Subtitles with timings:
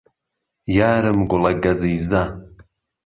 [0.75, 2.23] یارم گوڵە گەزیزە